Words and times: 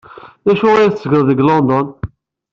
D 0.45 0.47
acu 0.51 0.67
ay 0.73 0.87
tettgeḍ 0.91 1.21
deg 1.29 1.39
London? 1.47 1.87